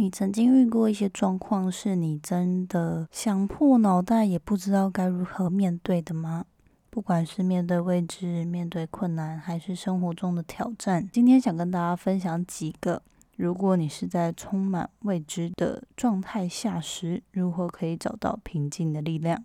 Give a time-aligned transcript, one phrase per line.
[0.00, 6.46] 你曾经遇过一些状况，是你真的想破脑袋也不知道该如何面对的吗？
[6.88, 13.02] 不管是面对未知、面对困难，还是生活中的挑战，今天想跟大家分享几个，
[13.36, 19.44] 如果你是在充满未知的状态下时，如何可以找到平静的力量。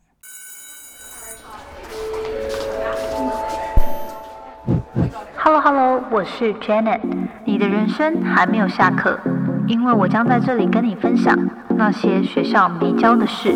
[5.35, 7.01] Hello Hello，我是 Janet。
[7.45, 9.19] 你的人生还没有下课，
[9.67, 11.35] 因为我将在这里跟你分享
[11.75, 13.51] 那些学校没教的事。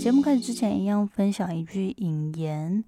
[0.00, 2.84] 节目开始之前，一样分享一句引言。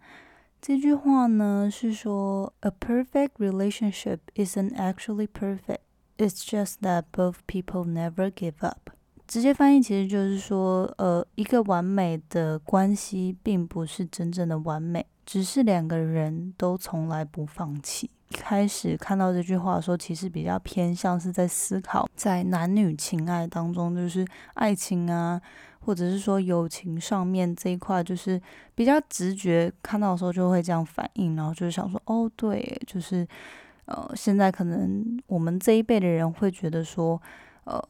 [0.63, 5.81] 这句话呢是说：“A perfect relationship isn't actually perfect.
[6.17, 8.94] It's just that both people never give up.”
[9.27, 18.11] 直接翻译其实就是说，呃，一个完美的关系并不是真正的完美，只是两个人都从来不放弃。
[18.31, 25.41] 开始看到这句话的时候，其实比较偏向是在思考，在男女情爱当中，就是爱情啊，
[25.81, 28.41] 或者是说友情上面这一块，就是
[28.75, 33.27] 比较直觉看到的时候就会这样反应，然后就是想说，哦，对，就是
[33.87, 37.21] 呃，现在可能我们这一辈的人会觉得说，
[37.65, 37.83] 呃。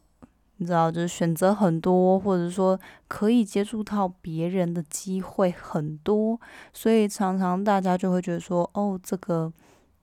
[0.65, 6.41] 你知道，就是选择很多，或者说可以接触到别人的机会很多，
[6.73, 9.53] 所以常常大家就会觉得说，哦，这个，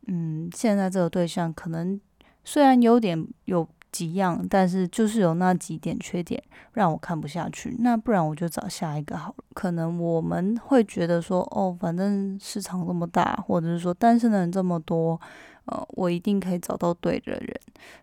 [0.05, 1.99] 嗯，现在这个对象可能
[2.43, 6.41] 虽然优点有几样，但是就是有那几点缺点
[6.73, 7.75] 让我看不下去。
[7.79, 9.43] 那不然我就找下一个好了。
[9.55, 15.19] 可能我们会觉得说，哦，反正市场这么大，或者是说单身的人这么多。
[15.65, 17.55] 呃，我一定可以找到对的人，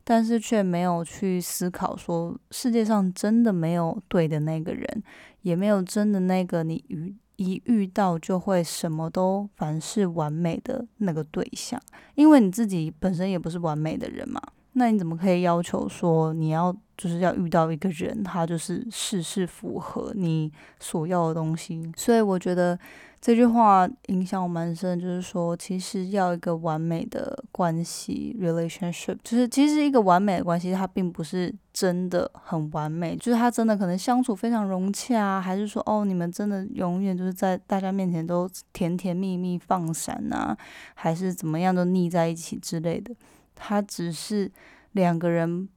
[0.05, 5.03] 但是却没有去思考说，世界上真的没有对的那个人，
[5.43, 11.81] 也没有真的那个你遇一遇到就会什么都凡事完美的那个对象，
[12.15, 14.41] 因为你自己本身也不是完美的人嘛，
[14.75, 21.93] 那你怎么可以要求说你要就是要遇到一个人，他就是事事符合你所要的东西？
[21.97, 22.79] 所以我觉得。
[23.21, 40.57] 这句话影响我蛮深，就是说，其实要一个完美的关系 （relationship），就是其实一个完美的关系，它并不是真的很完美，就是他真的可能相处非常融洽啊，还是说，哦，你们真的永远就是在大家面前都甜甜蜜蜜放闪啊，
[40.95, 43.15] 还是怎么样都腻在一起之类的，
[43.57, 44.51] 他只是
[44.93, 45.69] 两个人。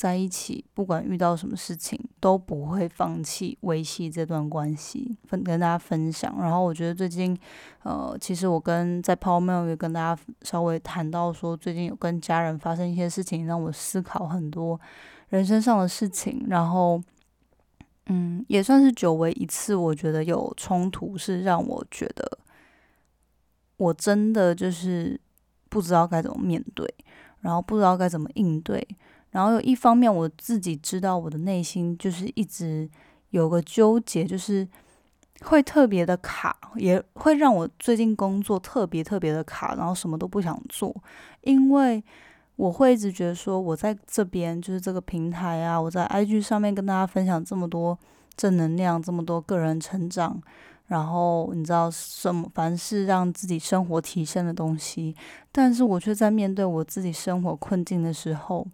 [0.00, 6.34] 在一起，不管遇到什么事情，都不会放弃维系这段关系，分跟大家分享。
[6.38, 7.38] 然后我觉得最近，
[7.82, 14.80] 呃，其实我跟在 Power Mail 也跟大家稍微谈到说，最近有跟家人发生一些事情，让我思考很多
[15.28, 16.46] 人生上的事情。
[16.48, 16.98] 然后，
[18.06, 22.38] 嗯，也算是久违一次，我觉得有冲突，是让我觉得
[23.76, 25.20] 我真的就是
[25.68, 26.90] 不知道该怎么面对，
[27.40, 28.88] 然后不知道该怎么应对。
[29.30, 32.88] 然后一方面，我自己知道我的内心就是一直
[33.30, 34.66] 有个纠结，就是
[35.42, 40.92] 会特别的卡，也会让我最近工作特别特别的卡，然后什么都不想做，
[41.42, 42.02] 因为
[42.56, 47.96] 我会一直觉得说，我在这边就是这个平台啊，我在 IG 上面跟大家分享这么多
[48.36, 50.42] 正能量，这么多个人成长，
[50.88, 55.14] 然后你知道什么，凡是让自己生活提升的东西，
[55.52, 58.66] 但是我却在面对我自己生活困境的时候。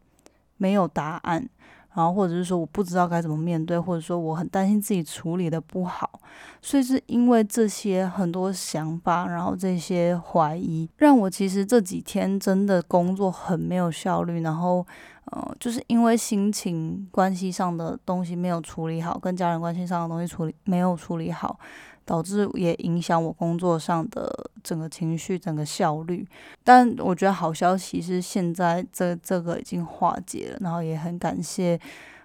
[0.56, 1.48] 没有答案，
[1.94, 6.20] 然后或者是说我不知道该怎么面对，或者说我很担心自己处理的不好，
[6.60, 14.86] 所以是因为这些很多想法，然后这些怀疑，让我其实这几天真的工作很没有效率，然后
[15.32, 21.58] 呃，就是因为心情关系上的东西没有处理好，跟家人关系上的东西处理没有处理好。
[22.06, 26.26] 导致也影响我工作上的整个情绪、整个效率。
[26.64, 30.58] 但我觉得好消息是，现在这这个已经化解了。
[30.60, 31.78] 然后也很感谢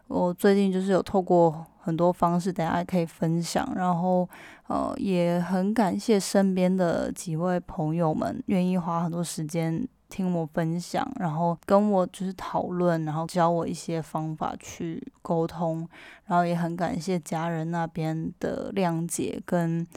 [0.08, 3.68] 我最近就是有透过很多方式，等下可以分享。
[3.76, 4.30] 然后
[4.68, 9.86] 呃，也很感谢身边的几位朋友们愿意花很多时间。
[10.12, 15.88] 听我分享，然后跟我就是讨论，然后教我一些方法去沟通，
[16.26, 19.88] 然后也很感谢家人那边的谅解跟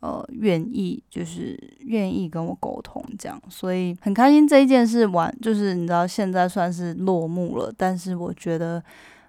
[0.00, 8.84] 呃愿意，就是愿意跟我沟通这样，所以很开心这一件事完，就是你知道现在算是落幕了，但是我觉得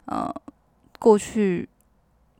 [0.05, 0.29] 呃
[0.99, 1.69] 过去。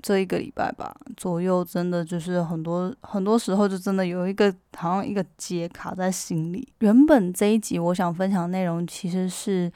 [0.04, 6.68] 这一个礼拜吧左右，真的就是很多很多时候，就真的有一个好像一个结卡在心里。
[6.80, 9.72] 原本这一集我想分享的内容，其实是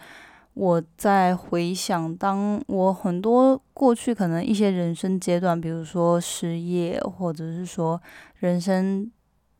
[0.53, 8.01] 我在回想，当我很多过去可能一些人生阶段，比如说失业，或者是说
[8.39, 9.09] 人生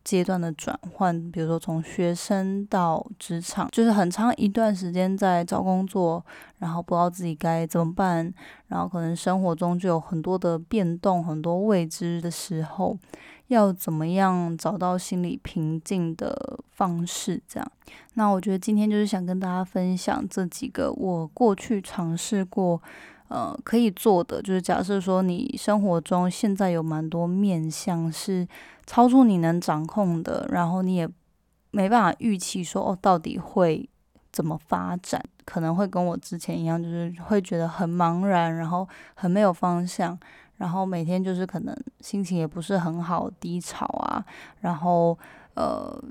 [0.07, 6.25] 阶段的转换，比如说从学生到职场，就是很长一段时间在找工作，
[6.59, 8.33] 然后不知道自己该怎么办，
[8.68, 12.98] 然后可能生活中就有很多的变动，很多未知的时候，
[13.48, 17.44] 要怎么样找到心理平静的方式？
[17.45, 17.71] 这样，
[18.13, 22.81] 那我觉得今天就是想跟大家分享这几个我过去尝试过。
[23.29, 28.47] 呃，可以做的就是，假设说你生活中现在有蛮多面向是
[28.85, 31.09] 超出你能掌控的，然后你也
[31.71, 33.89] 没办法预期说哦，到底会
[34.31, 40.18] 怎么发展，可能会跟我之前一样，就是会觉得很茫然，然后很没有方向，
[40.56, 44.25] 然后每天就是可能心情也不是很好，低潮啊，
[44.62, 45.18] 然后
[45.56, 46.01] 呃，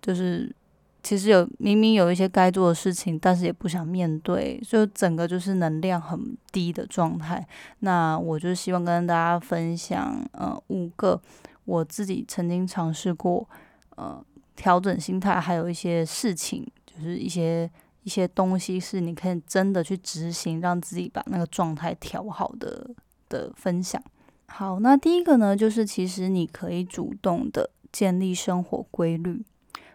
[0.00, 0.54] 就是。
[1.02, 7.44] 其实有明明有一些该做的事情，但是也不想面对，就整个就是能量很低的状态。
[7.80, 11.20] 那我就希望跟大家分享，呃，五个
[11.64, 13.48] 我自己曾经尝试过，
[13.96, 17.68] 呃，调整心态，还有一些事情，就是一些
[18.04, 22.88] 一些东西是你可以真的去执行，让自己把那个状态调好的
[23.28, 24.00] 的分享。
[24.46, 29.44] 好，那第一个呢，就是其实你可以主动的建立生活规律。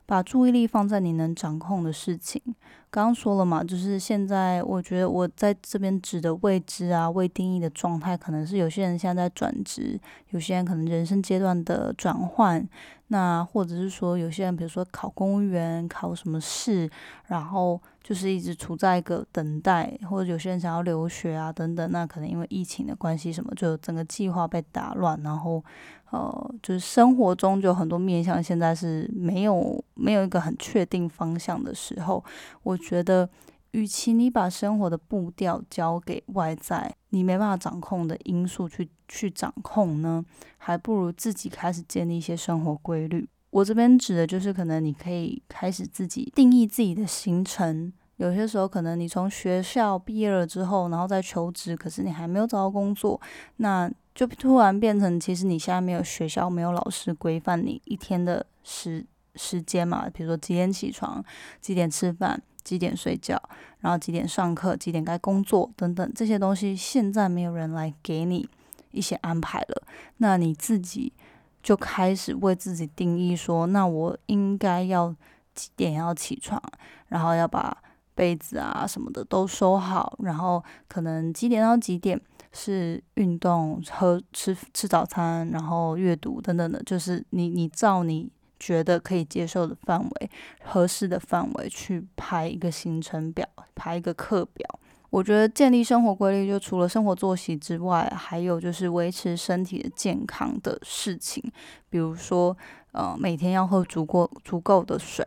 [0.08, 2.42] 把注意力放在你能掌控的事情。
[2.90, 10.00] 刚刚说了嘛，就是现在，我觉得我在这边指的未知啊、未定义的状态，可能是有些人现在在转职，
[10.30, 12.66] 有些人可能人生阶段的转换，
[13.10, 16.90] 那或者是说有些人，比如说考公务员、考什么试，
[17.28, 25.62] 然后就是一直处在一个等待，或者有些人想要留学啊等等，那可能因为疫情的关系，什么就整个计划被打乱，然后。
[26.10, 32.24] 呃，就是生活中就很多面向，现在是没有没有一个很确定方向的时候，
[32.64, 33.30] 我觉得，
[33.72, 40.24] 与其你把生活的步调交给外在你没办法掌控的因素去去掌控呢，
[40.58, 43.28] 还不如自己开始建立一些生活规律。
[43.50, 47.92] 我这边指的就是，可能你可以开始自己定义自己的行程。
[48.18, 53.22] 有些时候，可能你从学校毕业了之后，然后再求职，可是你还没有找到工作，
[53.58, 59.06] 那就突然变成，其实你现在没有学校，没有老师规范你一天的时
[59.36, 60.10] 时间嘛？
[60.10, 61.24] 比如说几点起床，
[61.62, 63.40] 几点吃饭，几点睡觉，
[63.82, 68.50] 然后几点上课，几点该工作等等这些东西，现在没有人来给你
[68.90, 69.84] 一些安排了，
[70.18, 71.14] 那你自己
[71.62, 75.16] 就开始为自己定义说，那我应该要
[75.54, 76.62] 几点要起床，
[77.08, 77.78] 然后要把。
[78.18, 82.20] 被子啊什么的都收好，然后可能几点到几点
[82.52, 88.28] 是运动、喝吃吃早餐，然后阅读等等的，就是你你照你
[88.60, 90.32] 觉得可以接受的范围、
[90.64, 94.80] 合适的范围去排一个行程表、排一个课表。
[95.10, 101.44] 我觉得建立生活规律，就除了生活作息之外，还有就是维持身体的健康的事情，
[101.90, 102.56] 比如说
[102.92, 105.26] 呃每天要喝足够足够的水，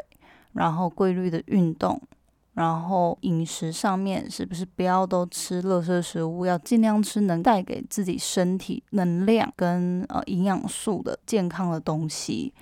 [0.52, 2.00] 然后规律的运动。
[2.52, 12.52] 然后饮食上面是不是不要都吃垃圾食物，要尽量吃能带给自己身体能量跟呃营养素的健康的东西。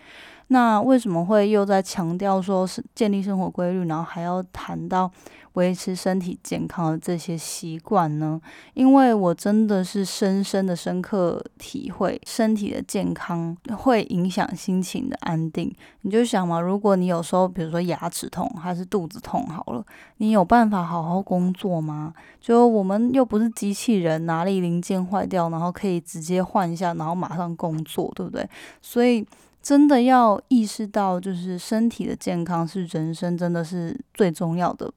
[0.49, 5.11] 那为什么会又在强调说是建立生活规律，然后还要谈到？
[5.55, 8.41] 维持身体健康的这些习惯呢？
[8.75, 15.75] 因为我真的是深深的深刻体会，身体的健康会影响心情的安定。
[16.03, 19.85] 你就想嘛，如果你有时候比如说牙齿痛还是肚子痛好了，
[20.19, 22.15] 你有办法好好工作吗？
[22.41, 28.49] 就我们又不是机器人，哪里零件坏掉，然后可以直接换一下，然后马上工作，对不对？
[28.81, 29.27] 所以。
[29.63, 34.91] 真的要意识到，就是身体的健康是人生真的是最重要的。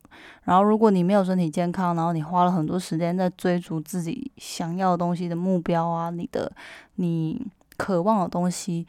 [0.43, 6.51] 然后，如果你没有身体健康，然后你花了很多时间在追逐自己想要的东西的目标啊，你的
[6.95, 8.85] 你渴望的东西，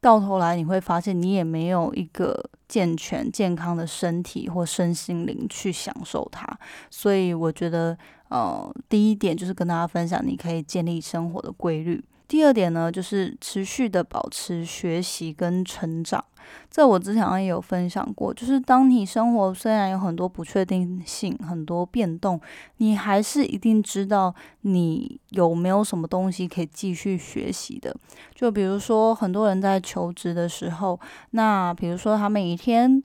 [0.00, 6.46] 到头来你会发现你也没有一个健全健康的身体或身心灵去享受它。
[6.90, 7.96] 所以，我觉得，
[8.28, 12.02] 呃，第一点就是跟大家分享，你可以建立生活的规律。
[12.32, 16.24] 第二点呢，就是持续的保持学习跟成长。
[16.70, 22.40] 这我之前也有分享过，就是当你生活虽然有很多不确定性、很多变动，
[22.78, 27.94] 你还是一定知道你有没有什么东西可以继续学习的。
[28.34, 30.98] 就比如说，很多人在求职的时候，
[31.32, 33.02] 那比如说他每一天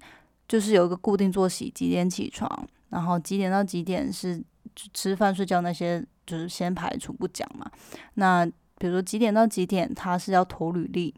[0.48, 2.50] 就是有一个固定作息，几点起床，
[2.92, 4.42] 然后几点到几点是
[4.94, 7.70] 吃饭、睡觉那些，就是先排除不讲嘛。
[8.14, 11.14] 那比如说几点到几点他是要投履历，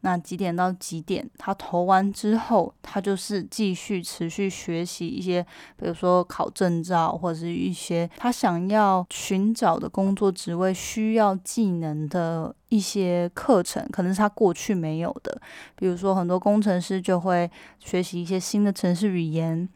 [0.00, 5.42] 那几点到几点，他投完之后，他就是继续持续学习一些，
[5.76, 15.40] 比如说考证照，或者是一些他想要寻找的工作职位需要技能的一些课程，可能是他过去没有的。
[15.74, 19.66] 比如说，很多工程师就会学习一些新的城市语言，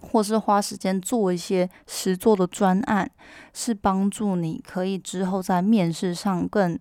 [0.00, 3.10] 或是花时间做一些实做的专案，
[3.52, 6.78] 是帮助你可以之后在面试上更。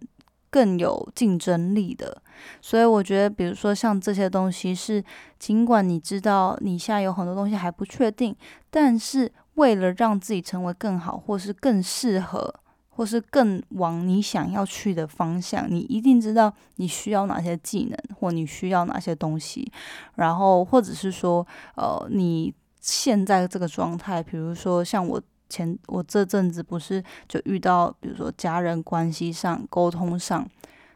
[0.51, 2.21] 更有竞争力的，
[2.61, 5.03] 所以我觉得，比如说像这些东西，是
[5.37, 8.33] 尽管你知道你现在有很多东西还不确定，
[8.69, 12.55] 但是为了让自己成为更好，或是更适合，
[12.87, 19.69] 或是更往你想要去的方向，你一定知道你需要哪些技能，或你需要哪些东西，
[20.15, 21.45] 然后或者是说，
[21.75, 22.53] 呃，你
[22.85, 25.21] 现在这个状态，比如说像我。
[25.47, 30.45] 前我这阵子不是就遇到，比如说家人关系上、沟通上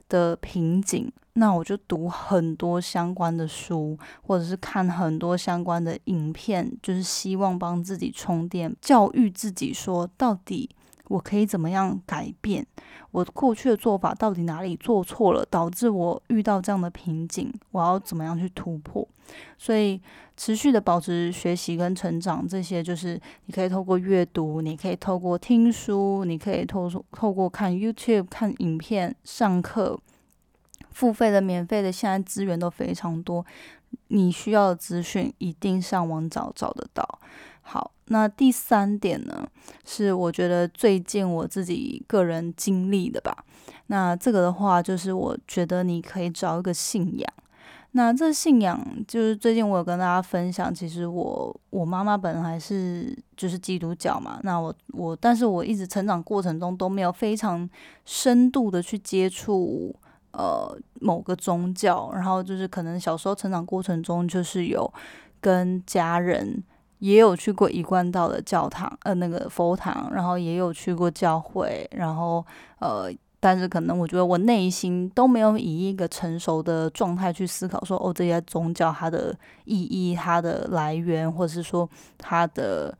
[0.10, 10.68] 的瓶颈，那我就读很多相关的书，或者是看很多相关的影片，就是希望帮自己充电，教育自己说，到底
[11.10, 12.66] 我可以怎么样改变
[13.12, 19.06] 我过去的做法，到底哪里做错了，导致我遇到这样的瓶颈，我要怎么样去突破？
[19.58, 20.02] 所以。
[20.40, 30.00] 持续的保持学习跟成长，这些就是你可以透过阅读，你可以透过听书，你可以透透过看 YouTube 看影片、上课，
[30.92, 33.46] 付费的、免费的，现在资源都非常多。
[34.08, 37.20] 你需要的资讯一定上网找找得到。
[37.70, 39.48] 好，那第三点呢，
[39.86, 43.46] 是我觉得最近我自己个人经历的吧。
[43.88, 47.34] 那这个的话，就是我觉得你可以找一个信仰。
[47.92, 57.70] 那这信仰就是最近我有跟大家分享，其实我我妈妈本来是就是基督教嘛，那我我但是我一直成长过程中都没有非常
[58.06, 59.96] 深度的去接触
[60.34, 64.92] 呃某个宗教，然后就是可能小时候成长过程中就是有
[65.40, 66.64] 跟家人
[67.00, 72.46] 也有去过一贯道的教堂呃那个佛堂，然后也有去过教会，然后
[72.80, 73.12] 呃。
[73.42, 82.94] 但是可能我觉得我内心都没有以一个成熟的状态去思考，说哦这些宗教它的意义、它的来源，或者是说它的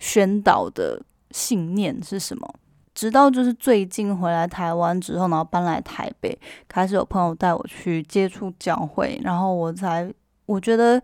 [0.00, 1.00] 宣导的
[1.30, 2.52] 信念是什么。
[2.96, 6.36] 直到就是最近回来台湾之后，然后搬来台北，
[6.66, 10.12] 开始有朋友带我去接触教会，然后我才
[10.46, 11.00] 我觉得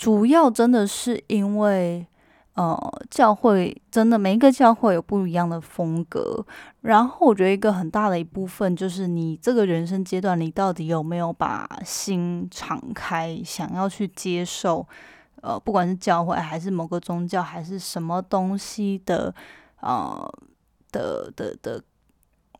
[0.00, 2.06] 主要真的是因为。
[2.54, 2.76] 呃，
[3.08, 6.44] 教会真的每一个教会有不一样的风格，
[6.82, 14.86] 然后我觉得一个很大的一部分就是你这个人生阶段，你到底有没有把心敞开，想要去接受，
[15.40, 19.32] 呃，不管是教会还是某个宗教还是什么东西的，
[19.80, 20.30] 呃
[20.90, 21.82] 的的的，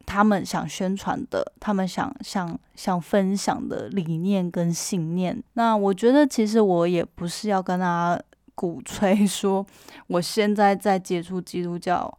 [0.06, 5.42] 他们想宣传的，他们想想想分享的理念跟信念。
[5.54, 8.22] 那我觉得其实我也不是要跟大家。
[8.52, 9.64] 鼓吹说，
[10.06, 12.18] 我现在在接触基督教，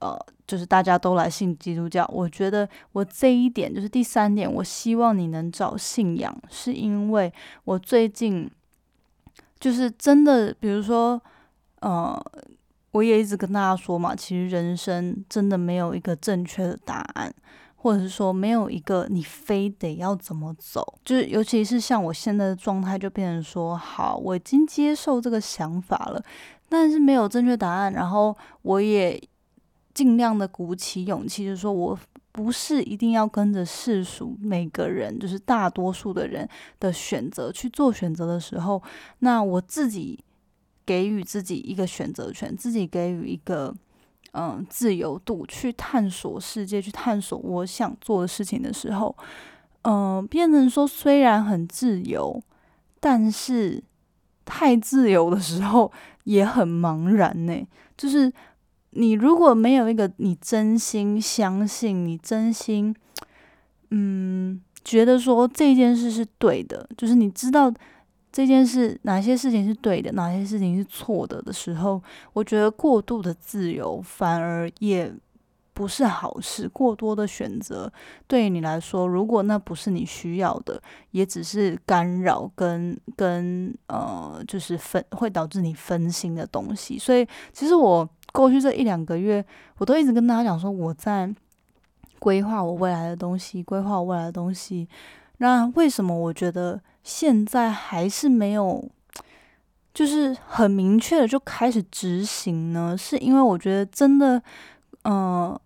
[0.00, 0.14] 呃，
[0.46, 2.06] 就是大家都来信基督教。
[2.12, 7.32] 我觉得我这一点就是第三点，我希望你能找信仰，是因为
[7.64, 8.50] 我最近
[9.58, 11.18] 就是真的，比如说，
[11.80, 12.22] 呃，
[12.92, 17.34] 我也一直跟大家说嘛，其实人生真的没有一个正确的答案。
[17.74, 26.22] 或者是说没有一个你非得要怎么走，就是尤其是像我现在的状态，就变成说好，我已经接受这个想法了，
[26.68, 27.92] 但是没有正确答案。
[27.92, 29.20] 然后我也
[29.92, 31.98] 尽量的鼓起勇气，就是说我
[32.30, 38.80] 不是一定要跟着世俗每个人，就是大多数的人的选择去做选择的时候，
[39.18, 40.16] 那我自己
[40.84, 43.74] 给予自己一个选择权，自己给予一个。
[44.34, 49.14] 嗯，自由度去探索世界，去探索我想做的事情的时候，
[49.82, 52.42] 嗯，变成说虽然很自由，
[52.98, 53.84] 但是
[54.46, 55.92] 太自由的时候
[56.24, 57.68] 也很茫然呢。
[57.94, 58.32] 就是
[58.92, 62.96] 你如果没有一个你真心相信，你真心
[63.90, 67.70] 嗯觉得说这件事是对的，就是你知道。
[68.32, 75.12] 这件事哪些事情是对的，哪些事情是错的的时候，我觉得过度的自由反而也
[75.74, 76.66] 不是好事。
[76.66, 77.92] 过多的选择
[78.26, 86.98] 对于你来说，如果那不是你需要的，也只是干扰跟跟呃，就是分会导致你分心的东西。
[86.98, 89.44] 所以，其实我过去这一两个月，
[89.76, 91.30] 我都一直跟大家讲说，我在
[92.18, 94.88] 规划我未来的东西，规划我未来的东西。
[95.36, 96.80] 那为什么我觉得？
[97.02, 98.88] 现在还是没有，
[99.92, 104.42] 就是很明确的就开始执行呢，是因为我觉得真的，
[105.04, 105.58] 嗯，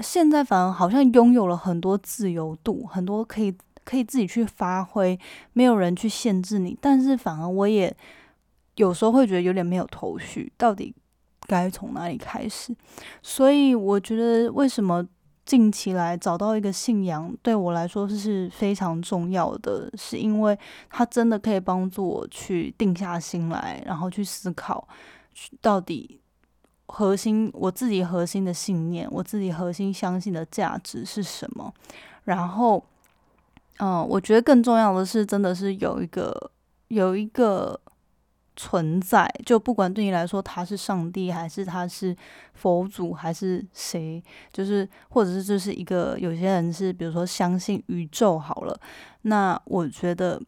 [0.00, 5.18] 现在反而好像拥有了很多自由度，很多可以可以自己去发挥，
[5.52, 6.76] 没有人去限制你。
[6.80, 7.94] 但是反而我也
[8.76, 10.94] 有时候会觉得有点没有头绪，到底
[11.46, 12.74] 该从哪里开始？
[13.22, 15.06] 所以我觉得为什么？
[15.46, 20.58] 近期来找到一个信仰，对我来说是非常重要的，是因为
[20.90, 24.86] 它真的可以帮助我去定下心来，然后去思考，
[25.62, 26.20] 到底
[26.86, 31.72] 核心我自己核心的信念，我自己核心相信的价值是什么。
[32.24, 32.84] 然后，
[33.78, 36.50] 嗯，我觉得更重要的是，真的是有一个
[36.88, 37.80] 有一个。
[38.56, 42.16] 存在，就不管对你来说他是上帝，还是他是
[42.54, 44.22] 佛祖，还是谁，
[44.52, 48.80] 就是或者是就是一个有些人是，比如说相信宇宙好了。
[49.22, 50.40] 那我觉得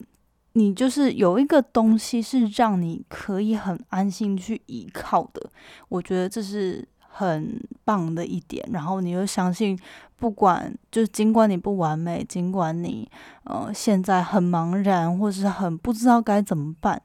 [0.54, 5.50] 你就是有一个东西是让你可以很安心去依靠的，
[5.88, 8.66] 我觉得这是很棒的一点。
[8.72, 9.78] 然后你又相信，
[10.16, 13.08] 不管就是尽管你不完美，尽管你
[13.44, 17.02] 呃现在很茫然，或是很不知道该怎么办。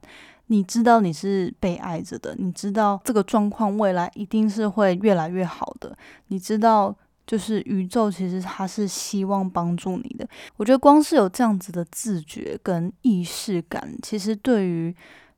[0.48, 5.96] 你知道你是被爱着的，你知道这个状况未来一定是会越来越好的。
[6.28, 6.94] 你知道，
[7.26, 10.28] 就是宇宙其实它是希望帮助你的。
[10.56, 14.94] 我觉得光是有这样子的自觉跟意识感，其实对于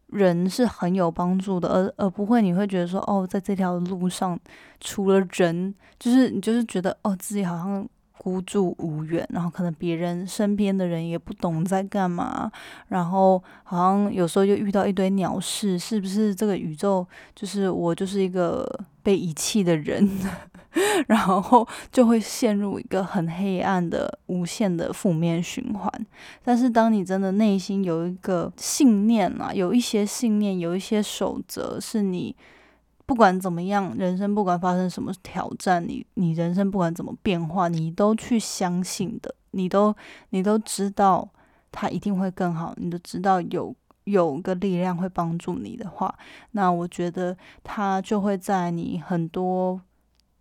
[0.08, 4.38] 人是很有帮助的，而而不会你会觉得说，哦，在这条路上
[4.80, 7.88] 除了人，就是你就是觉得哦自己好像。
[8.18, 12.50] 孤注无援，然后可能别人身边的人也不懂在干嘛，
[12.88, 18.68] 然后好像有时候又遇到一堆鸟事，是不是这个宇宙就是我就是一个
[19.02, 20.08] 被遗弃的人，
[21.06, 26.06] 然后就会陷入一个很黑暗的无限的负面循环。
[26.42, 32.34] 但是当你真的内心有一个信念啊，有一些信念，有一些守则，是你。
[33.06, 39.94] 不管怎么样，人生不管发生什么挑战，你你人生不管怎么变化，你都去相信的，你都
[40.30, 41.28] 你都知道
[41.70, 46.12] 它一定会更好，你都知道有有个力量会帮助你的话，
[46.50, 49.80] 那我觉得它就会在你很多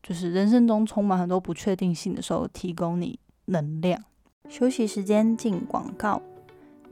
[0.01, 4.03] 就是人生中充满很多不确定性的时候提供你能量。
[4.49, 6.21] 休息时间进广告，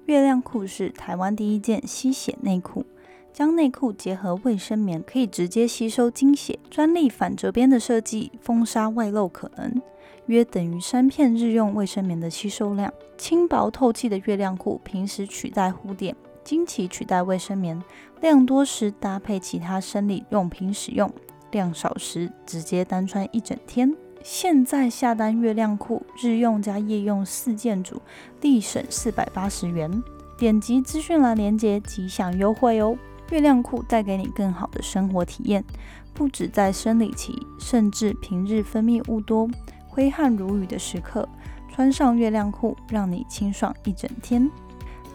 [0.06, 2.86] 月亮裤是台湾第一件吸血内裤。
[3.34, 6.60] 将内裤结合卫生棉，可以直接吸收精血。
[6.70, 9.82] 专利反折边的设计，封杀外漏可能，
[10.28, 12.94] 约等于三片日用卫生棉的吸收量。
[13.18, 17.82] 轻薄透气的月亮裤，平时取代护垫，经期取代卫生棉。
[18.22, 21.12] 量多时搭配其他生理用品使用，
[21.52, 23.92] 量少时直接单穿一整天。
[24.22, 28.00] 现在下单月亮裤，日用加夜用四件组，
[28.42, 30.04] 立省四百八十元。
[30.38, 32.98] 点击资讯栏链接即享优惠哦。
[33.30, 35.64] 月亮裤带给你更好的生活体验，
[36.14, 39.50] 不止在生理期，甚至平日分泌物多、
[39.88, 41.28] 挥汗如雨的时刻，
[41.72, 44.52] 穿上月亮裤，让你清爽一整天。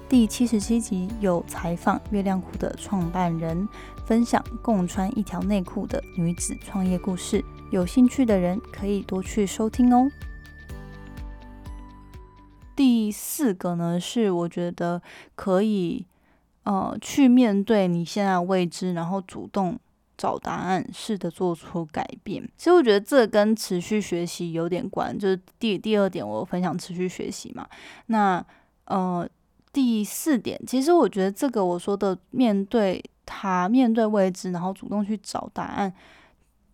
[0.08, 3.68] 第七十七集有采访月亮裤的创办人，
[4.04, 10.10] 分享共穿一条内裤的女子创业故事，有兴趣的人可以多去收听哦。
[12.74, 15.02] 第四个呢，是我觉得
[15.36, 16.06] 可以。
[16.68, 19.78] 呃，去面对你现在未知，然后主动
[20.18, 22.46] 找答案，试着做出改变。
[22.58, 27.66] 其实我觉得这跟持续学习有点关，就是第第二点，我分享持续学习嘛。
[28.08, 28.44] 那
[28.84, 29.26] 呃，
[29.72, 35.90] 第四点，其实我觉得这个我说的面对他，面对未知，然后主动去找答案，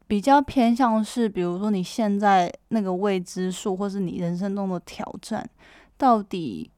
[0.09, 5.48] 比较偏向是，比如说你现在那个未知数，或是你人生中的挑战，
[5.96, 6.68] 到底。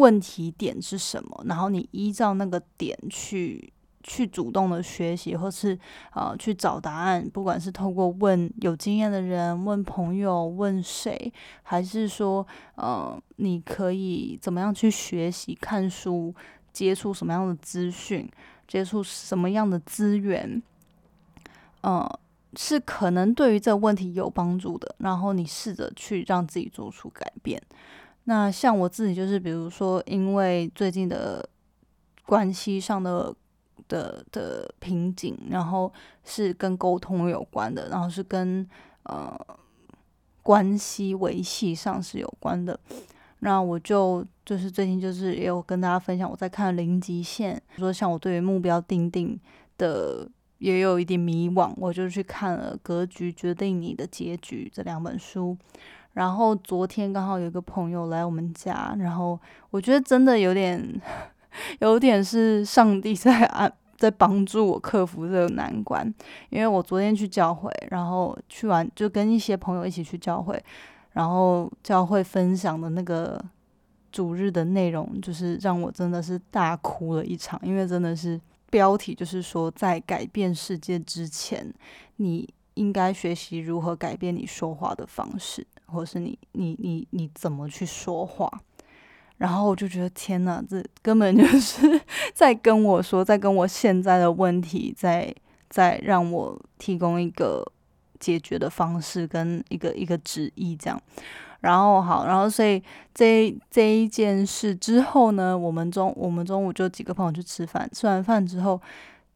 [0.00, 1.44] 问题点是什么？
[1.44, 3.70] 然后你依照那个点去
[4.02, 5.78] 去主动的学习，或是
[6.14, 7.28] 呃去找答案。
[7.28, 11.30] 不管是透过问有经验的人、问朋友、问谁，
[11.62, 16.34] 还是说呃你可以怎么样去学习、看书、
[16.72, 18.26] 接触什么样的资讯、
[18.66, 20.62] 接触什么样的资源，
[21.82, 22.18] 呃
[22.56, 24.94] 是可能对于这个问题有帮助的。
[24.98, 27.62] 然后你试着去让自己做出改变。
[28.24, 31.48] 那像我自己就是，比如说，因为最近的
[32.26, 33.34] 关系上的
[33.88, 38.64] 的的瓶颈，然后是跟沟通有关的，然后是跟
[39.04, 39.36] 呃
[40.42, 42.78] 关系维系上是有关的。
[43.40, 49.40] 那我就就是最近就是也有跟大家分享，我在看《零极限》，说像我对于目标定定
[49.78, 55.56] 的也有一点迷惘，我就去看了《格局决定你的结局》这两本书。
[56.12, 59.38] 然后昨天刚好有一个朋友来我们家，然后
[59.70, 61.00] 我觉得真的有点，
[61.80, 66.12] 有点是上帝在安 在帮助我克服这个难关。
[66.48, 70.60] 因为我昨天去教会，然后去完就跟一些朋友一起去教会，
[71.12, 73.38] 然后教会分享的那个
[74.10, 81.72] 主日的内容，就是让我真的是大哭了一场，因为真的是标题就是说，在改变世界之前，
[82.16, 88.50] 你应该学习如何改变你说话的方式，或是你你你你怎么去说话。
[89.38, 92.00] 然后我就觉得天哪，这根本就是
[92.34, 95.34] 在跟我说，在跟我现在的问题，在
[95.70, 97.64] 在让我提供一个
[98.18, 101.00] 解决的方式跟一个一个旨意这样。
[101.60, 102.82] 然后好，然后所以
[103.14, 108.80] 这这一件事之后呢，我们中我们中午就几个朋友去吃饭，吃完饭之后，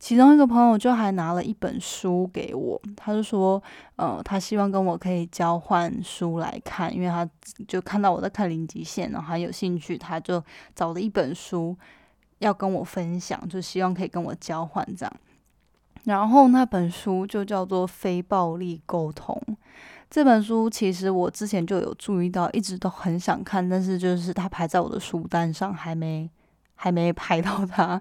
[0.05, 3.62] 其中一个朋友就还拿了一本书给我，他就说，
[3.97, 7.27] 呃，他希望跟我可以交换书来看，因为他
[7.67, 11.75] 就看到我在看《零极限》，然后很有兴趣，他就找了一本书
[12.40, 15.12] 要跟我分享，就希望可以跟我交换这样。
[16.03, 19.35] 然后那本书就叫做《非暴力沟通》。
[20.11, 26.29] 这本书其实我之前就有注意到，一直都很想看，但是就是它排在我的书单上，还没
[26.75, 28.01] 还没拍到它。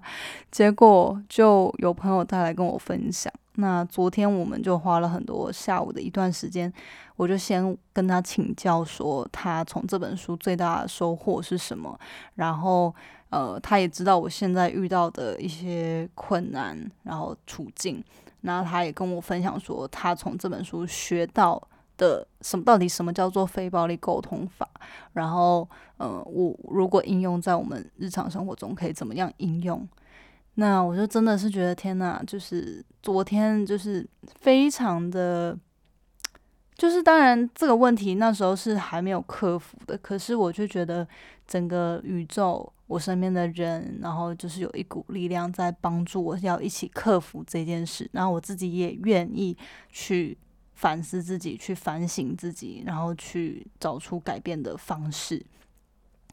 [0.50, 3.32] 结果就有朋友带来跟我分享。
[3.56, 6.72] 那昨天我们就花了很多下午的一段时间，
[7.16, 11.98] 我就先跟他请教说，他从这本书最大的收获是什么。
[12.34, 12.94] 然后
[13.30, 18.02] 呃，他也知道我现在遇到的一些困难，然后处境。
[18.40, 21.62] 那他也跟我分享说，他从这本书学到。
[21.96, 22.64] 的什么？
[22.64, 24.68] 到底什么叫做非暴力沟通法？
[25.12, 29.86] 然后，呃，我如果应用在我们日常生活中，可以怎么样应用？
[30.54, 34.08] 那我就真的是觉得天呐，就是昨天就是
[34.40, 35.58] 非常的，
[36.76, 41.06] 就是当然这个问题那时候是还没有克服的，可是我就觉得
[41.46, 49.56] 整个宇宙，我身边的人，然后就是有一股力量在帮助我，要一起克服这件事，然后我自己也愿意
[49.88, 50.36] 去。
[50.74, 55.44] 反思自己，去反省自己，然后去找出改变的方式。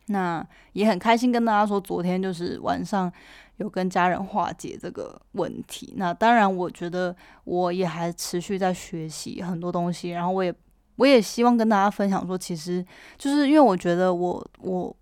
[0.08, 3.12] 那也很开心跟大家说，昨天就是晚上
[3.58, 5.94] 有跟家人化解这个问题。
[5.96, 10.54] 那当然，我觉得我也还持续在学习很多东西，然后我也
[10.98, 12.86] 我也希望跟大家分享说，其实
[13.18, 14.96] 就是因为我觉得我我。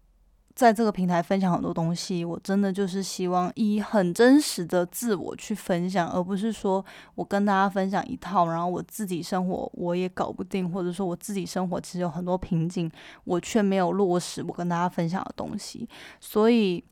[0.59, 6.83] 在这个平台分享很多东西，我真的就是希望以很真实的自我去分享，而不是说
[7.15, 12.91] 我跟大家分享一套，然后我自己生活我也搞不定，或者说我自己生活其实有很多瓶颈，
[13.23, 15.87] 我却没有落实我跟大家分享的东西。
[16.19, 16.83] 所以，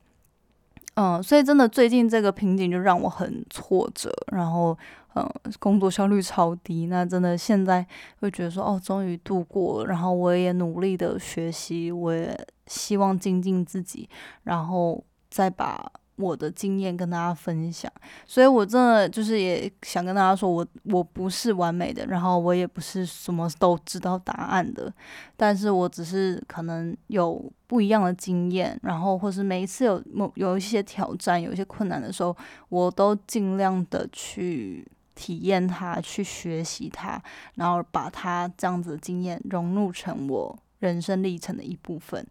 [0.95, 4.77] 嗯，所以真的最近这个瓶颈就让我很挫折，然后。
[5.19, 5.27] 嗯，
[5.57, 7.83] 工作效率超低，那真的现在
[8.19, 9.89] 会觉得说，哦，终于度过了。
[9.89, 14.07] 然后我也努力的学习，我也希望精进自己，
[14.43, 17.91] 然后再把我的经验跟大家分享。
[18.25, 24.93] 所以，我真的就是也想跟大家说，我我不是完美的，然后我也不是什么都知道答案的，
[25.35, 32.35] 但是我只是可能有不一样的经验，然后或是每一次有某有一些挑战、有一些困难的时候，
[32.69, 34.85] 我都尽量的去。
[35.19, 37.19] 体验它，去学习它，
[37.55, 42.23] 然后把它这样子的经验融入成我人生历程的一部分。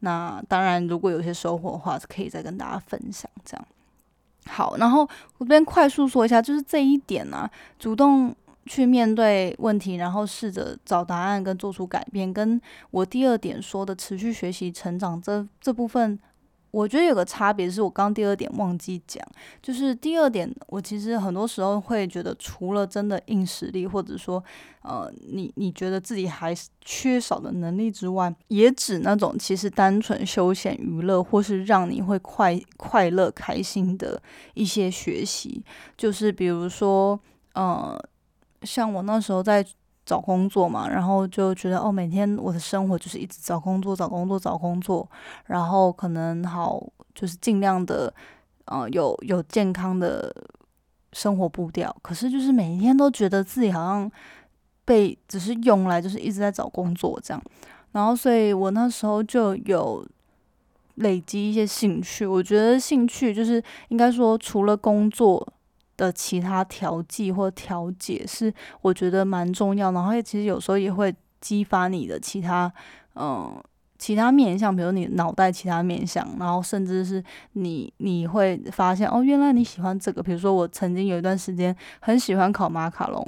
[0.00, 3.30] 那当然，如果有些收获的话，可以再跟大家分享。
[3.44, 3.66] 这样
[4.46, 5.02] 好，然后
[5.38, 8.34] 我这边快速说一下，就是这一点呢，主动
[8.66, 16.18] 去面对问题，然后试着找答案跟做出改变，跟我第二点说的持续学习成长这这部分。
[16.70, 19.22] 我觉得有个差别是我刚第二点忘记讲，
[19.62, 24.42] 就是第二点，我其实很多时候会觉得，除了真的硬实力，或者说，
[24.82, 34.22] 呃，你你觉得自己还缺少的能力之外，也指那种其实单纯休闲娱乐，或是让你会快快乐开心的
[34.54, 35.64] 一些学习，
[35.96, 37.18] 就是比如说，
[37.54, 37.98] 呃，
[38.62, 39.64] 像我那时候在。
[40.08, 45.06] 找工作嘛，然后就觉得哦，每天我的生活就是一直找工作、找工作、找工作，
[45.44, 46.82] 然后可能好
[47.14, 48.10] 就是尽量的，
[48.64, 50.34] 呃，有有健康的
[51.12, 51.94] 生活步调。
[52.00, 54.10] 可是就是每一天都觉得自己好像
[54.86, 57.42] 被只是用来就是一直在找工作这样，
[57.92, 60.02] 然后所以我那时候就有
[60.94, 62.24] 累积一些兴趣。
[62.24, 65.46] 我觉得兴趣就是应该说除了工作。
[65.98, 72.72] 的其他调剂或调节是我觉得蛮重要，然后其实有时候也会激发你的其他
[73.16, 73.62] 嗯
[73.98, 77.22] 其他面相，比如你脑袋其他面相，然后甚至是
[77.54, 80.22] 你你会发现哦，原来你喜欢这个。
[80.22, 83.26] 比如说我曾经有一段时间很喜欢烤马卡龙，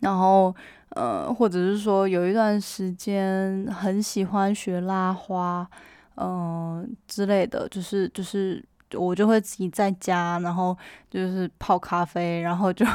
[0.00, 0.54] 然后
[0.96, 5.68] 呃或者是说有一段时间很喜欢学拉花，
[6.16, 8.64] 嗯之类的，就是就是。
[8.94, 10.76] 我就会自己在家，然后
[11.10, 12.86] 就是泡咖啡，然后就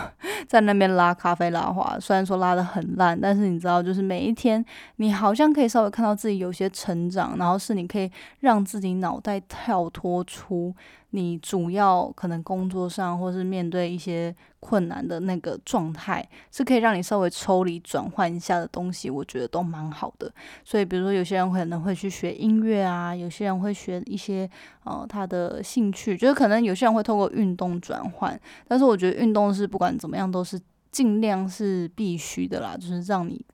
[0.48, 4.64] 在那边拉咖啡拉花，虽然说拉的很烂，但是你知道，就是每一天
[4.98, 10.74] 你好像可以稍微看到自己有些成长，然后是你可以让自己脑袋跳脱出。
[11.16, 20.34] 你主要可能工作上，或是面对一些困难的那个状态，是可以让你稍微抽离、转换一下的东西，我觉得都蛮好的。
[20.66, 24.50] 所以，比如说有些人可能会去学音乐啊，有些人会学一些
[24.86, 28.40] 呃他的兴趣，就是可能有些人会透过运动转换。
[28.68, 30.60] 但是我觉得运动是不管怎么样都是
[30.92, 33.46] 尽量是必须的啦，就是让你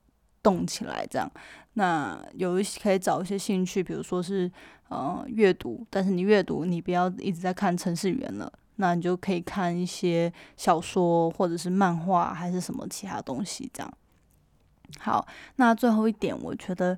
[0.42, 1.30] 动起来这样。
[1.74, 4.50] 那有一些可以找一些兴趣，比如说是。
[4.90, 13.94] 呃，阅读，但是你阅读，你不要一直在看程式员了，那你就可以看一些小说或者是漫画，还是什么其他东西这样。
[14.98, 16.98] 好，那最后一点，我觉得，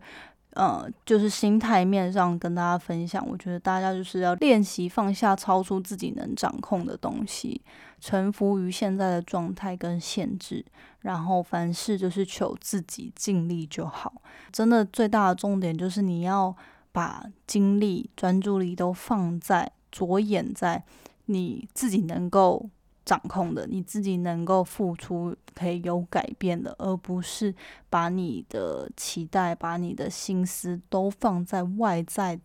[0.51, 7.61] 呃，就是心态面上跟大家分享，我觉得大家就是要练习放下超出自己能掌控的东西，
[7.99, 10.65] 臣服于现在的状态跟限制，
[11.01, 14.21] 然后凡事就是求自己尽力就好。
[14.51, 16.55] 真的最大的重点就是你要。
[16.93, 20.83] 把精力、专注力都放在着眼在
[21.27, 22.69] 你自己能够
[23.05, 27.53] 掌控的，你自己能够付出、可以有改变的，而不是
[27.89, 32.39] 把你的期待、把你的心思都放在外在、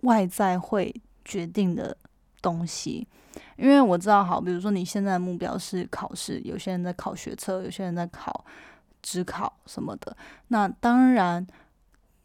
[0.00, 1.96] 外在会决定的
[2.40, 3.06] 东西。
[3.56, 8.44] 因为我知道，好，比如说你现在的目标是考试，有些人在考学测，有些人在考
[9.02, 10.16] 职考什么的，
[10.48, 11.46] 那当然。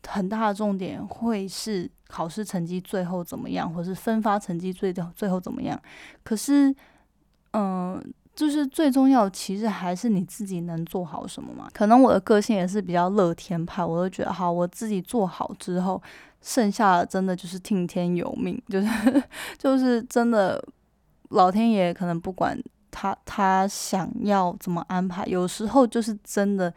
[0.06, 5.82] 很大的重点会是考试成绩最后怎么样，或是分发成绩最最后怎么样。
[6.26, 6.76] 可是，
[7.54, 8.00] 嗯，
[8.36, 11.68] 就是最重要的，其实还是你自己能做好什么嘛。
[11.74, 16.02] 可能我的个性也是比较乐天派，我都觉得好，我自己做好之后，
[16.42, 18.88] 剩下的真的就是听天由命，就是
[19.58, 20.64] 就是真的，
[21.30, 22.62] 老天爷可能不管
[22.92, 26.74] 他他想要怎么安排，有时候就是真的。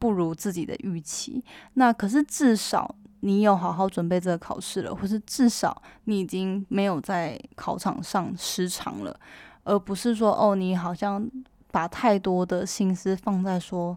[0.00, 9.14] 不如自己的预期，那可是至少你有好好准备这个考试了，或是至少你已经没有在考场上失常了，
[9.64, 11.28] 而不是说哦，你好像
[11.70, 13.96] 把太多的心思放在说，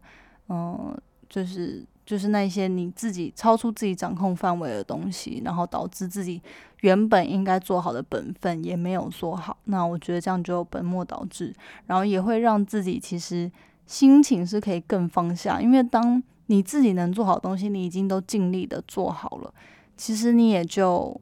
[0.49, 0.95] 嗯，
[1.29, 6.41] 就是就是那些你自己超出自己掌控范围的东西，然后导致自己
[6.81, 11.55] 原本应该做好的本分也没有做好，那我觉得这样就本末倒置，
[11.87, 13.51] 然后也会让自己其实。
[13.85, 19.53] 心情是可以更放下，因为当你自己能做好东西，你已经都尽力的做好了，
[19.97, 21.19] 其实你也就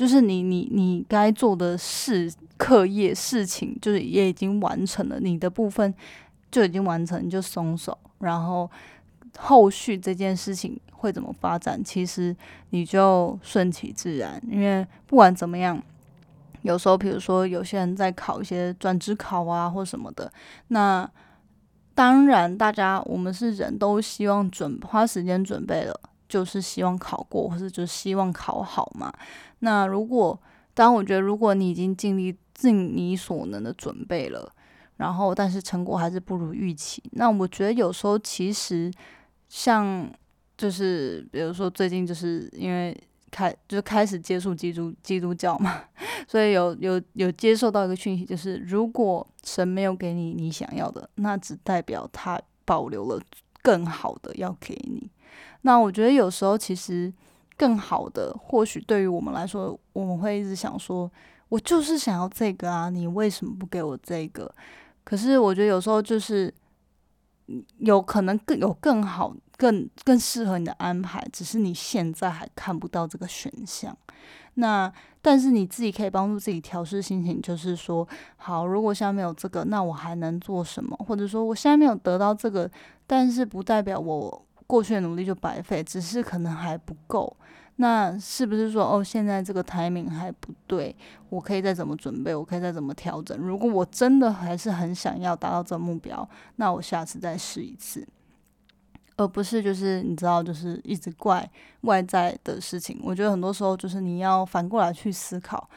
[0.00, 5.92] 就是你你你该做的事、课业事情，就是也已经完成了，你的部分
[6.50, 8.70] 就已经完成，你就松手，然后
[9.36, 12.34] 后续这件事情会怎么发展，其实
[12.70, 15.78] 你就顺其自然，因为不管怎么样，
[16.62, 20.32] 有时候比如说有些人在考一些专职考啊或什么的，
[20.68, 21.06] 那。
[21.92, 29.12] 当然，大家我们是人都希望准花时间准备了，就是希望考过，或者就希望考好嘛。
[29.58, 30.40] 那如果，
[30.72, 34.50] 当然，我觉得如果你已经尽力尽你所能的准备了，
[34.96, 38.90] 然后但是成果还是不如预期，那我觉得有时候其实
[39.48, 40.10] 像
[40.56, 42.96] 就是比如说最近就是因为。
[43.32, 45.84] 开就开始接触基督基督教嘛，
[46.26, 53.22] 所以有有有接受到一个讯息，就是如果神没有给你你想要的，那只代表他保留了
[53.62, 55.08] 更好的要给你。
[55.62, 57.12] 那我觉得有时候其实
[57.56, 61.10] 更好的，或许对于我们来说，我们会一直想说，
[61.48, 64.52] 我就是想要这个啊，你为什么不给我这个？
[65.04, 66.52] 可是我觉得有时候就是
[67.78, 69.34] 有可能更有更好。
[69.60, 73.94] 更更适合你的安排，只是你现在还看不到这个选项。
[74.54, 80.96] 那但是你自己可以帮助自己调试心情，就是说，好，如果现在没有这个，那我还能做什么？
[81.06, 82.70] 或者说，我现在没有得到这个，
[83.06, 87.36] 但是不代表我过去的努力就白费，只是可能还不够。
[87.76, 90.94] 那是不是说，哦，现在这个台名还不对，
[91.28, 92.32] 我可以再怎么准备？
[92.32, 93.36] 我可以再怎么调整？
[93.36, 98.06] 如果我真的还是很想要达到这目标，那我下次再试一次。
[99.16, 103.00] 而不是就是你知道，就是一直怪外在的事情。
[103.02, 105.68] 我觉得很多时候就是你要反过来去思考，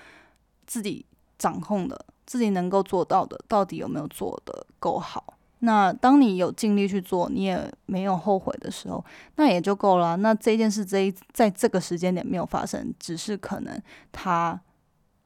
[0.68, 1.04] 自己
[1.40, 5.34] 掌控的、自己能够做到的，到底有没有做的够好。
[5.64, 9.04] 那当你有尽力去做，你也没有后悔的时候，
[9.38, 10.16] 那也就够了。
[10.18, 14.60] 那这件事这一在这个时间点没有发生，只是可能它。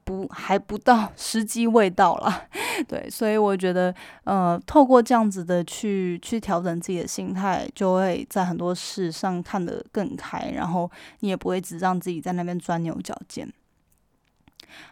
[0.04, 2.44] 不还不到时机未到了，
[2.88, 13.52] 对，所以我觉得，呃，透过这样子的去去调整自己的心态，就会在很多事上看得更开，然后你也不会只让自己在那边钻牛角尖。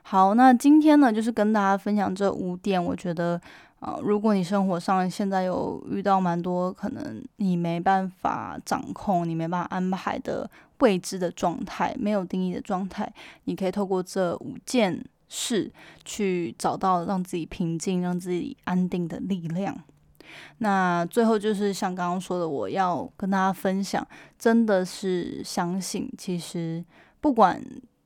[0.02, 2.82] 好，那今天呢，就是跟大家分享这五点。
[2.84, 3.40] 我觉得，
[3.78, 13.12] 啊，如果你生活上现在有遇到蛮多可能你没办法掌控、你没办法安排的未知的状态、没有定义的状态，
[13.44, 15.70] 你可以透过这五件事
[16.06, 19.76] 去找到让自己平静、让自己安定的力量。
[20.58, 24.04] 那最后就是像刚刚说的，我要跟大家分享，
[24.38, 26.82] 真的是相信，其实
[27.20, 27.62] 不管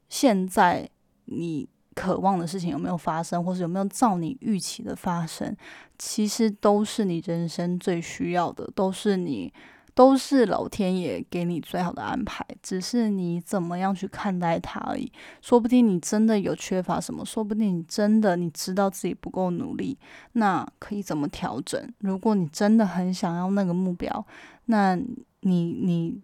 [0.09, 0.91] 现在
[1.27, 1.69] 你。
[1.95, 5.55] 渴望的事情有没有发生，或是有没有照你预期的发生，
[5.99, 9.53] 其实都是你人生最需要的，都是你，
[9.93, 15.11] 都是老天爷给你最好的安排，只是你怎么样去看待它而已。
[15.43, 19.99] 说不定你真的有缺乏什么，说不定你真的你知道自己不够努力，
[20.33, 21.93] 那可以怎么调整？
[21.99, 24.25] 如果你真的很想要那个目标，
[24.67, 24.95] 那
[25.41, 26.21] 你你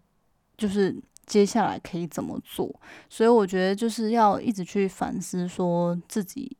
[0.56, 0.96] 就是。
[1.26, 2.74] 接下来可以怎么做？
[3.10, 6.56] 所以我觉得就是要一直去反思，说自己。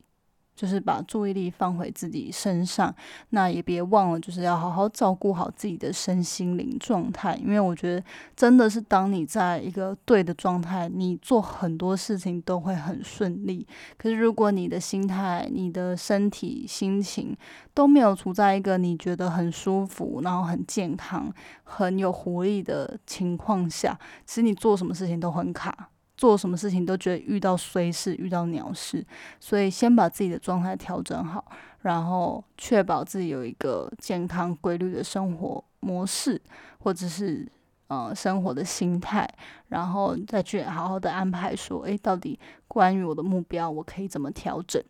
[0.57, 2.93] 就是把注意力放回自己身上，
[3.31, 7.37] 那也别忘了，就是要好好照顾好自己的身心灵状态。
[7.37, 13.67] 因为我觉得，真的是当你在一个对的状态，你做很多事情都会很顺利。
[13.99, 17.37] 可是，如果你的心态、你的身体、心情
[17.75, 21.31] 都没有处在一个你觉得很舒服、然后很健康、
[21.65, 25.91] 很有活力的情况下，其实你做什么事情都很卡。
[26.17, 29.05] 做什么事情都觉得遇到衰事、遇到鸟事，
[29.39, 31.45] 所以先把自己的状态调整好，
[31.83, 36.41] 然后确保自己有一个健康规律的生活模式，
[36.79, 37.47] 或者是
[37.89, 39.29] 呃生活的心态，
[39.69, 44.83] 然后再去好好的安排说，诶，到底关于我的目标，我可以怎么调整？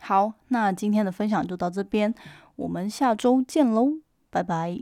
[0.00, 2.14] 好，那今天的分享就到这边，
[2.56, 3.98] 我们下周见喽，
[4.30, 4.80] 拜拜。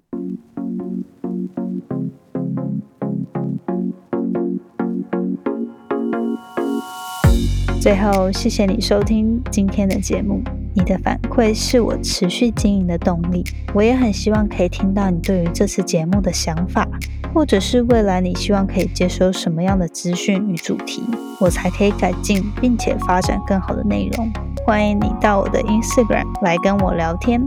[7.88, 10.42] 最后，谢谢你收听今天的节目。
[10.74, 13.42] 你的反馈是我持续经营的动力。
[13.72, 16.87] 我也很希望可以听到你对于这次节目的想法，
[17.33, 21.03] 或者是未来你希望可以接收什么样的资讯与主题，
[21.40, 24.31] 我才可以改进并且发展更好的内容。
[24.66, 27.42] 欢迎你到我的 Instagram 来跟我聊天。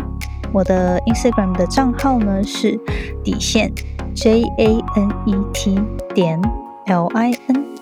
[0.51, 2.79] 我的 Instagram 的账号呢是
[3.23, 3.71] 底线
[4.15, 5.79] J A N E T
[6.15, 6.41] 点
[6.87, 7.70] L I N。